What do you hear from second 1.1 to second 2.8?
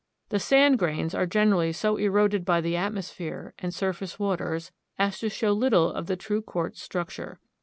are generally so eroded by the